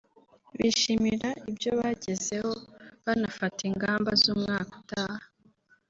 [0.57, 2.51] bishimira ibyo bagezeho
[3.05, 5.25] banafata ingamba z’umwaka utaha